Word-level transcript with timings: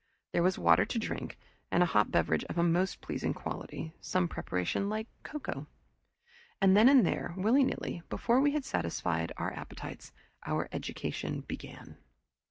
There 0.33 0.41
was 0.41 0.57
water 0.57 0.83
to 0.83 0.97
drink, 0.97 1.37
and 1.69 1.83
a 1.83 1.85
hot 1.85 2.09
beverage 2.09 2.43
of 2.45 2.57
a 2.57 2.63
most 2.63 3.01
pleasing 3.01 3.35
quality, 3.35 3.93
some 4.01 4.27
preparation 4.27 4.89
like 4.89 5.05
cocoa. 5.21 5.67
And 6.59 6.75
then 6.75 6.89
and 6.89 7.05
there, 7.05 7.35
willy 7.37 7.63
nilly, 7.63 8.01
before 8.09 8.41
we 8.41 8.53
had 8.53 8.65
satisfied 8.65 9.31
our 9.37 9.53
appetites, 9.53 10.11
our 10.43 10.67
education 10.71 11.41
began. 11.41 11.97